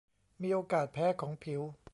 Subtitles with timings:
[0.41, 1.61] มีโอกาสแพ้ของผิว